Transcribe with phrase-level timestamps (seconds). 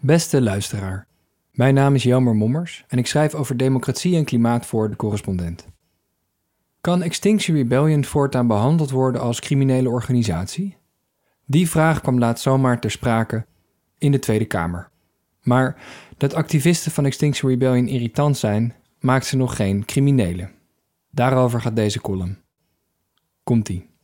[0.00, 1.06] Beste luisteraar,
[1.50, 5.66] mijn naam is Jelmer Mommers en ik schrijf over democratie en klimaat voor de correspondent.
[6.80, 10.76] Kan Extinction Rebellion voortaan behandeld worden als criminele organisatie?
[11.46, 13.46] Die vraag kwam laatst zomaar ter sprake
[13.98, 14.90] in de Tweede Kamer.
[15.42, 15.82] Maar
[16.16, 20.50] dat activisten van Extinction Rebellion irritant zijn, maakt ze nog geen criminelen.
[21.10, 22.38] Daarover gaat deze column.
[23.42, 23.95] Komt-ie.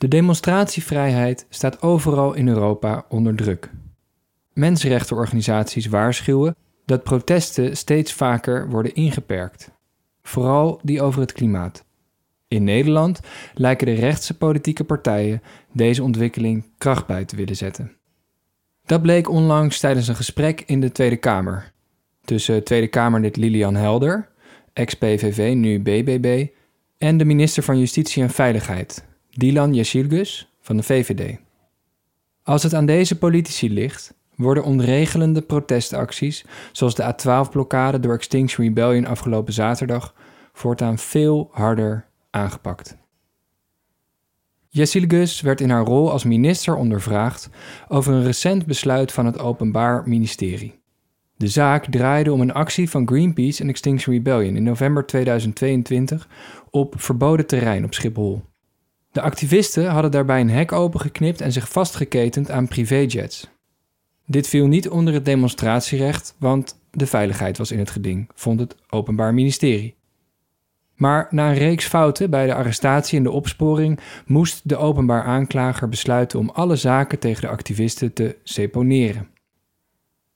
[0.00, 3.70] De demonstratievrijheid staat overal in Europa onder druk.
[4.52, 9.70] Mensenrechtenorganisaties waarschuwen dat protesten steeds vaker worden ingeperkt,
[10.22, 11.84] vooral die over het klimaat.
[12.48, 13.20] In Nederland
[13.54, 17.96] lijken de rechtse politieke partijen deze ontwikkeling kracht bij te willen zetten.
[18.84, 21.72] Dat bleek onlangs tijdens een gesprek in de Tweede Kamer
[22.24, 24.28] tussen Tweede Kamerlid Lilian Helder,
[24.72, 26.46] ex-PVV, nu BBB,
[26.98, 29.08] en de minister van Justitie en Veiligheid,
[29.40, 31.36] Dilan Yeşilgöz van de VVD.
[32.42, 39.06] Als het aan deze politici ligt, worden ontregelende protestacties, zoals de A12-blokkade door Extinction Rebellion
[39.06, 40.14] afgelopen zaterdag,
[40.52, 42.96] voortaan veel harder aangepakt.
[44.68, 47.50] Yeşilgöz werd in haar rol als minister ondervraagd
[47.88, 50.80] over een recent besluit van het Openbaar Ministerie.
[51.36, 56.28] De zaak draaide om een actie van Greenpeace en Extinction Rebellion in november 2022
[56.70, 58.48] op verboden terrein op Schiphol.
[59.12, 63.48] De activisten hadden daarbij een hek opengeknipt en zich vastgeketend aan privéjets.
[64.26, 68.76] Dit viel niet onder het demonstratierecht, want de veiligheid was in het geding, vond het
[68.88, 69.98] Openbaar Ministerie.
[70.94, 75.88] Maar na een reeks fouten bij de arrestatie en de opsporing moest de openbaar aanklager
[75.88, 79.28] besluiten om alle zaken tegen de activisten te seponeren.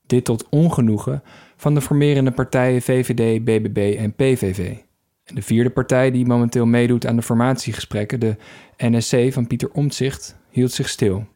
[0.07, 1.23] Dit tot ongenoegen
[1.57, 4.77] van de formerende partijen VVD, BBB en PVV.
[5.25, 8.37] En de vierde partij die momenteel meedoet aan de formatiegesprekken, de
[8.77, 11.27] NSC van Pieter Omtzigt, hield zich stil.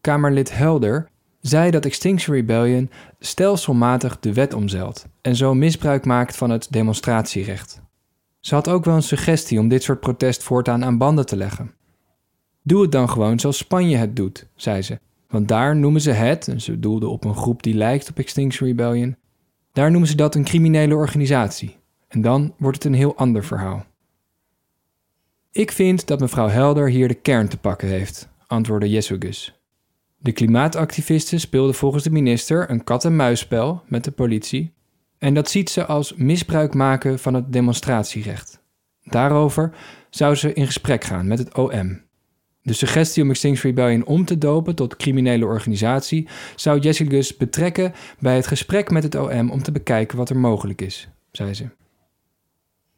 [0.00, 1.08] Kamerlid Helder
[1.40, 7.82] zei dat Extinction Rebellion stelselmatig de wet omzeilt en zo misbruik maakt van het demonstratierecht.
[8.40, 11.74] Ze had ook wel een suggestie om dit soort protest voortaan aan banden te leggen.
[12.62, 14.98] Doe het dan gewoon zoals Spanje het doet, zei ze.
[15.28, 18.68] Want daar noemen ze het, en ze doelde op een groep die lijkt op Extinction
[18.68, 19.16] Rebellion,
[19.72, 21.76] daar noemen ze dat een criminele organisatie.
[22.08, 23.84] En dan wordt het een heel ander verhaal.
[25.50, 29.60] Ik vind dat mevrouw Helder hier de kern te pakken heeft, antwoordde Jessugus.
[30.18, 34.74] De klimaatactivisten speelden volgens de minister een kat-en-muisspel met de politie
[35.18, 38.62] en dat ziet ze als misbruik maken van het demonstratierecht.
[39.02, 39.72] Daarover
[40.10, 42.04] zou ze in gesprek gaan met het OM.
[42.62, 48.36] De suggestie om Extinction Rebellion om te dopen tot criminele organisatie zou Gus betrekken bij
[48.36, 51.68] het gesprek met het OM om te bekijken wat er mogelijk is, zei ze.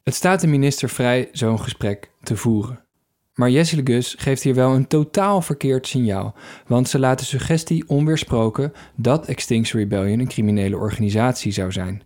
[0.02, 2.86] Het staat de minister vrij zo'n gesprek te voeren.
[3.34, 6.34] Maar Gus geeft hier wel een totaal verkeerd signaal,
[6.66, 12.02] want ze laat de suggestie onweersproken dat Extinction Rebellion een criminele organisatie zou zijn.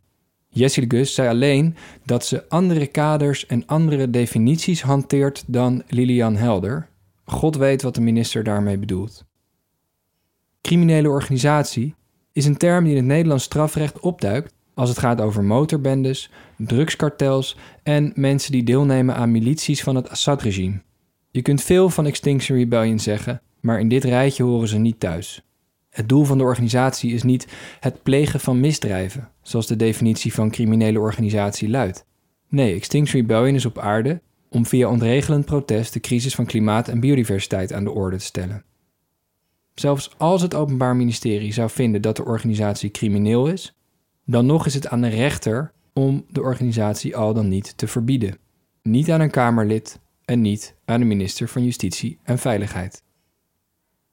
[0.50, 6.88] Gus zei alleen dat ze andere kaders en andere definities hanteert dan Lilian Helder,
[7.24, 9.24] God weet wat de minister daarmee bedoelt.
[10.60, 11.94] Criminele organisatie
[12.32, 17.56] is een term die in het Nederlands strafrecht opduikt als het gaat over motorbendes, drugskartels
[17.82, 20.82] en mensen die deelnemen aan milities van het Assad-regime.
[21.30, 25.42] Je kunt veel van Extinction Rebellion zeggen, maar in dit rijtje horen ze niet thuis.
[25.90, 27.46] Het doel van de organisatie is niet
[27.80, 32.06] het plegen van misdrijven, zoals de definitie van criminele organisatie luidt.
[32.48, 37.00] Nee, Extinction Rebellion is op aarde om via ontregelend protest de crisis van klimaat en
[37.00, 38.64] biodiversiteit aan de orde te stellen.
[39.74, 43.76] Zelfs als het Openbaar Ministerie zou vinden dat de organisatie crimineel is,
[44.26, 48.38] dan nog is het aan de rechter om de organisatie al dan niet te verbieden.
[48.82, 53.02] Niet aan een Kamerlid en niet aan de minister van Justitie en Veiligheid.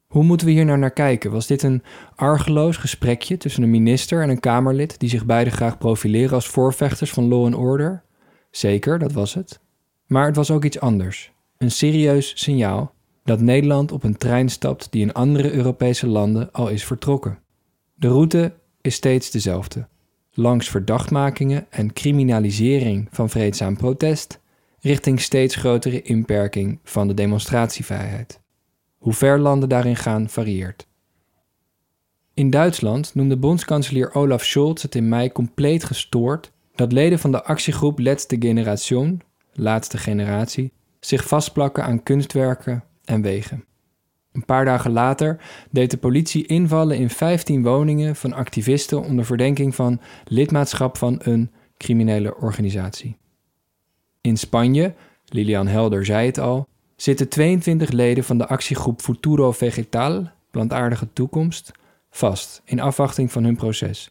[0.06, 1.30] Hoe moeten we hier nou naar kijken?
[1.30, 1.82] Was dit een
[2.14, 7.10] argeloos gesprekje tussen een minister en een Kamerlid die zich beide graag profileren als voorvechters
[7.10, 8.02] van law and order?
[8.50, 9.60] Zeker, dat was het.
[10.06, 11.32] Maar het was ook iets anders.
[11.58, 12.94] Een serieus signaal
[13.24, 17.38] dat Nederland op een trein stapt die in andere Europese landen al is vertrokken.
[17.94, 19.88] De route is steeds dezelfde.
[20.32, 24.40] Langs verdachtmakingen en criminalisering van vreedzaam protest,
[24.80, 28.40] richting steeds grotere inperking van de demonstratievrijheid.
[28.98, 30.86] Hoe ver landen daarin gaan varieert.
[32.34, 37.44] In Duitsland noemde bondskanselier Olaf Scholz het in mei compleet gestoord dat leden van de
[37.44, 39.22] actiegroep Letzte Generation
[39.52, 43.64] laatste generatie, zich vastplakken aan kunstwerken en wegen.
[44.32, 45.40] Een paar dagen later
[45.70, 51.50] deed de politie invallen in 15 woningen van activisten onder verdenking van lidmaatschap van een
[51.76, 53.16] criminele organisatie.
[54.20, 54.94] In Spanje,
[55.24, 61.72] Lilian Helder zei het al, zitten 22 leden van de actiegroep Futuro Vegetal plantaardige toekomst,
[62.10, 64.10] vast in afwachting van hun proces.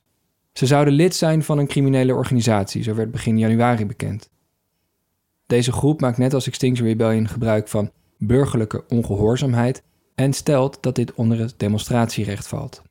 [0.54, 4.30] Ze zouden lid zijn van een criminele organisatie, zo werd begin januari bekend.
[5.46, 9.84] Deze groep maakt net als Extinction Rebellion gebruik van burgerlijke ongehoorzaamheid
[10.20, 12.82] en stelt dat dit onder het demonstratierecht valt.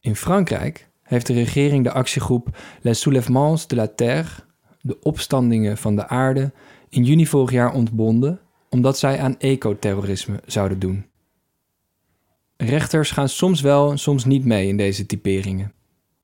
[0.00, 4.30] In Frankrijk heeft de regering de actiegroep Les Soulèvements de la Terre,
[4.80, 6.52] de opstandingen van de aarde,
[6.88, 11.06] in juni vorig jaar ontbonden omdat zij aan ecoterrorisme zouden doen.
[12.56, 15.72] Rechters gaan soms wel en soms niet mee in deze typeringen.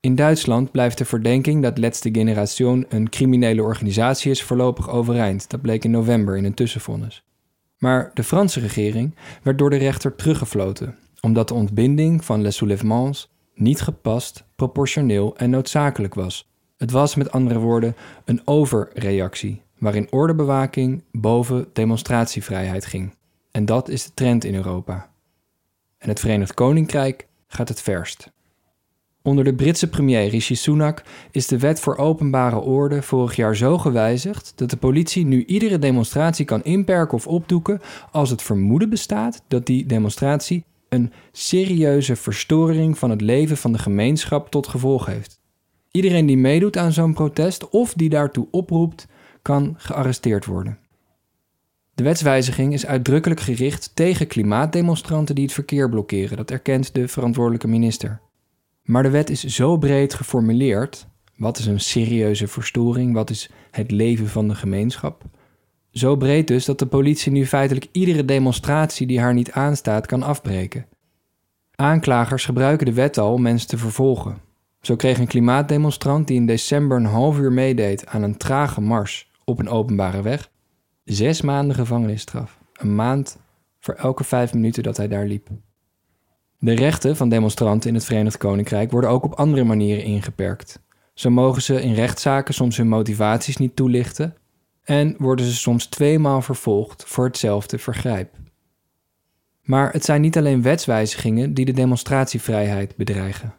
[0.00, 5.50] In Duitsland blijft de verdenking dat Letzte Generation een criminele organisatie is voorlopig overeind.
[5.50, 7.24] Dat bleek in november in een tussenvonnis.
[7.80, 13.30] Maar de Franse regering werd door de rechter teruggefloten, omdat de ontbinding van Les Soulèvements
[13.54, 16.50] niet gepast, proportioneel en noodzakelijk was.
[16.76, 23.14] Het was met andere woorden een overreactie, waarin ordebewaking boven demonstratievrijheid ging.
[23.50, 25.10] En dat is de trend in Europa.
[25.98, 28.32] En het Verenigd Koninkrijk gaat het verst.
[29.30, 33.78] Onder de Britse premier Rishi Sunak is de wet voor openbare orde vorig jaar zo
[33.78, 37.80] gewijzigd dat de politie nu iedere demonstratie kan inperken of opdoeken
[38.10, 43.78] als het vermoeden bestaat dat die demonstratie een serieuze verstoring van het leven van de
[43.78, 45.40] gemeenschap tot gevolg heeft.
[45.90, 49.06] Iedereen die meedoet aan zo'n protest of die daartoe oproept,
[49.42, 50.78] kan gearresteerd worden.
[51.94, 57.68] De wetswijziging is uitdrukkelijk gericht tegen klimaatdemonstranten die het verkeer blokkeren, dat erkent de verantwoordelijke
[57.68, 58.20] minister.
[58.82, 61.06] Maar de wet is zo breed geformuleerd.
[61.36, 63.14] Wat is een serieuze verstoring?
[63.14, 65.22] Wat is het leven van de gemeenschap?
[65.90, 70.22] Zo breed dus dat de politie nu feitelijk iedere demonstratie die haar niet aanstaat kan
[70.22, 70.86] afbreken.
[71.74, 74.40] Aanklagers gebruiken de wet al om mensen te vervolgen.
[74.80, 79.30] Zo kreeg een klimaatdemonstrant die in december een half uur meedeed aan een trage mars
[79.44, 80.50] op een openbare weg,
[81.04, 82.58] zes maanden gevangenisstraf.
[82.72, 83.38] Een maand
[83.78, 85.48] voor elke vijf minuten dat hij daar liep.
[86.62, 90.80] De rechten van demonstranten in het Verenigd Koninkrijk worden ook op andere manieren ingeperkt.
[91.14, 94.36] Zo mogen ze in rechtszaken soms hun motivaties niet toelichten
[94.84, 98.34] en worden ze soms tweemaal vervolgd voor hetzelfde vergrijp.
[99.62, 103.54] Maar het zijn niet alleen wetswijzigingen die de demonstratievrijheid bedreigen.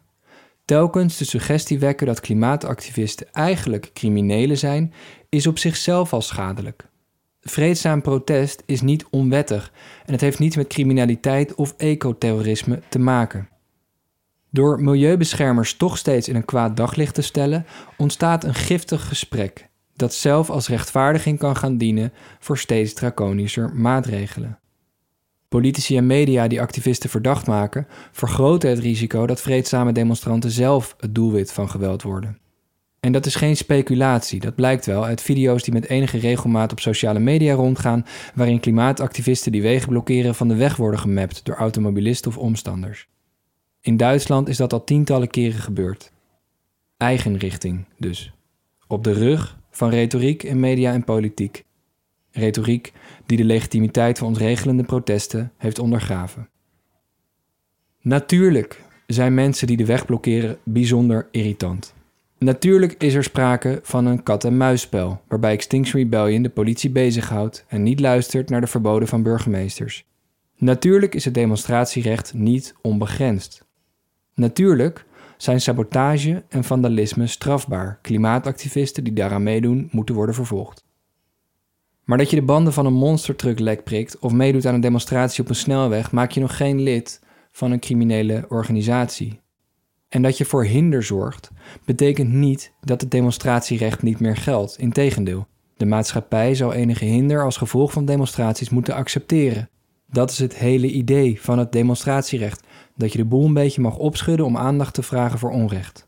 [0.65, 4.94] Telkens de suggestie wekken dat klimaatactivisten eigenlijk criminelen zijn,
[5.30, 6.89] is op zichzelf al schadelijk.
[7.42, 9.72] Vreedzaam protest is niet onwettig
[10.06, 13.50] en het heeft niets met criminaliteit of ecoterrorisme te maken.
[14.50, 17.66] Door milieubeschermers toch steeds in een kwaad daglicht te stellen,
[17.98, 24.60] ontstaat een giftig gesprek dat zelf als rechtvaardiging kan gaan dienen voor steeds draconischer maatregelen.
[25.50, 31.16] Politici en media die activisten verdacht maken, vergroten het risico dat vreedzame demonstranten zelf het
[31.16, 32.40] doelwit van geweld worden.
[33.01, 36.80] En dat is geen speculatie, dat blijkt wel uit video's die met enige regelmaat op
[36.80, 38.06] sociale media rondgaan,
[38.36, 43.07] waarin klimaatactivisten die wegen blokkeren van de weg worden gemapt door automobilisten of omstanders.
[43.81, 46.12] In Duitsland is dat al tientallen keren gebeurd.
[46.98, 48.33] Eigenrichting dus.
[48.88, 51.65] Op de rug van retoriek in media en politiek.
[52.31, 52.94] Retoriek
[53.25, 56.50] die de legitimiteit van ontregelende protesten heeft ondergraven.
[58.01, 61.94] Natuurlijk zijn mensen die de weg blokkeren bijzonder irritant.
[62.46, 68.00] Natuurlijk is er sprake van een kat-en-muisspel, waarbij Extinction Rebellion de politie bezighoudt en niet
[68.00, 70.06] luistert naar de verboden van burgemeesters.
[70.58, 73.66] Natuurlijk is het demonstratierecht niet onbegrensd.
[74.34, 75.06] Natuurlijk
[75.38, 78.00] zijn sabotage en vandalisme strafbaar.
[78.02, 80.86] Klimaatactivisten die daaraan meedoen, moeten worden vervolgd.
[82.04, 85.44] Maar dat je de banden van een monstertruck lek prikt of meedoet aan een demonstratie
[85.44, 87.21] op een snelweg, maak je nog geen lid
[87.52, 89.40] van een criminele organisatie.
[90.11, 91.51] En dat je voor hinder zorgt,
[91.85, 94.77] betekent niet dat het demonstratierecht niet meer geldt.
[94.77, 99.69] Integendeel, de maatschappij zou enige hinder als gevolg van demonstraties moeten accepteren.
[100.06, 102.63] Dat is het hele idee van het demonstratierecht:
[102.95, 106.07] dat je de boel een beetje mag opschudden om aandacht te vragen voor onrecht.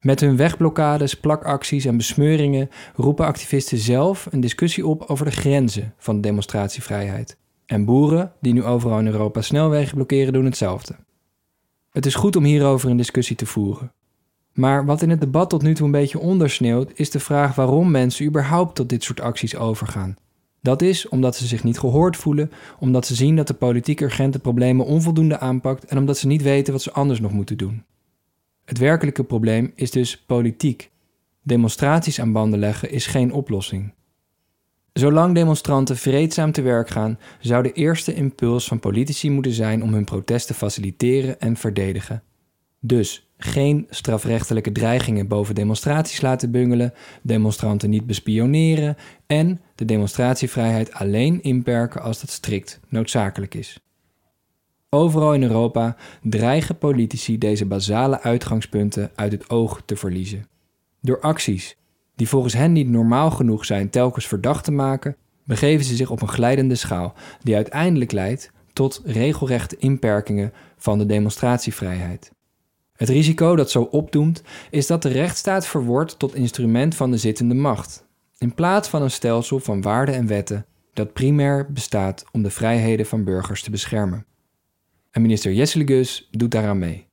[0.00, 5.94] Met hun wegblokkades, plakacties en besmeuringen roepen activisten zelf een discussie op over de grenzen
[5.98, 7.36] van de demonstratievrijheid.
[7.66, 11.05] En boeren, die nu overal in Europa snelwegen blokkeren, doen hetzelfde.
[11.96, 13.92] Het is goed om hierover een discussie te voeren.
[14.52, 17.90] Maar wat in het debat tot nu toe een beetje ondersneeuwt, is de vraag waarom
[17.90, 20.16] mensen überhaupt tot dit soort acties overgaan.
[20.60, 24.38] Dat is omdat ze zich niet gehoord voelen, omdat ze zien dat de politiek urgente
[24.38, 27.84] problemen onvoldoende aanpakt en omdat ze niet weten wat ze anders nog moeten doen.
[28.64, 30.90] Het werkelijke probleem is dus politiek.
[31.42, 33.92] Demonstraties aan banden leggen is geen oplossing.
[34.96, 39.92] Zolang demonstranten vreedzaam te werk gaan, zou de eerste impuls van politici moeten zijn om
[39.92, 42.22] hun protest te faciliteren en verdedigen.
[42.80, 51.42] Dus geen strafrechtelijke dreigingen boven demonstraties laten bungelen, demonstranten niet bespioneren en de demonstratievrijheid alleen
[51.42, 53.80] inperken als dat strikt noodzakelijk is.
[54.88, 60.48] Overal in Europa dreigen politici deze basale uitgangspunten uit het oog te verliezen.
[61.00, 61.76] Door acties
[62.16, 66.22] die volgens hen niet normaal genoeg zijn telkens verdacht te maken, begeven ze zich op
[66.22, 72.30] een glijdende schaal die uiteindelijk leidt tot regelrechte inperkingen van de demonstratievrijheid.
[72.96, 77.54] Het risico dat zo opdoemt is dat de rechtsstaat verwordt tot instrument van de zittende
[77.54, 78.06] macht,
[78.38, 83.06] in plaats van een stelsel van waarden en wetten dat primair bestaat om de vrijheden
[83.06, 84.26] van burgers te beschermen.
[85.10, 87.06] En minister Jesselgus doet daaraan mee.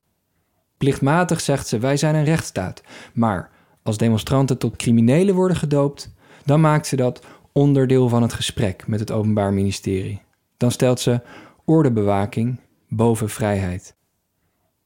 [0.77, 2.81] Plichtmatig zegt ze: wij zijn een rechtsstaat,
[3.13, 3.51] maar
[3.83, 6.13] als demonstranten tot criminelen worden gedoopt,
[6.45, 10.21] dan maakt ze dat onderdeel van het gesprek met het Openbaar Ministerie.
[10.57, 11.21] Dan stelt ze
[11.65, 12.59] ordebewaking
[12.89, 13.95] boven vrijheid.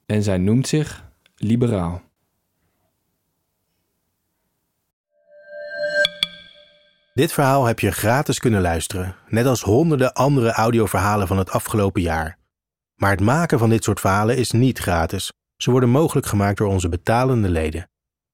[0.06, 1.04] En zij noemt zich
[1.36, 2.02] liberaal.
[7.14, 12.02] Dit verhaal heb je gratis kunnen luisteren, net als honderden andere audioverhalen van het afgelopen
[12.02, 12.38] jaar.
[12.96, 15.32] Maar het maken van dit soort verhalen is niet gratis.
[15.56, 17.88] Ze worden mogelijk gemaakt door onze betalende leden.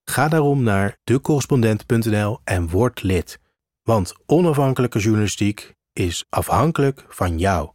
[0.09, 3.39] Ga daarom naar decorrespondent.nl en word lid.
[3.83, 7.69] Want onafhankelijke journalistiek is afhankelijk van jou.